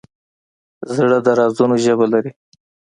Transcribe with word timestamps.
زړه 0.95 1.17
د 1.25 1.27
رازونو 1.39 1.75
ژبه 1.83 2.05
لري. 2.13 2.31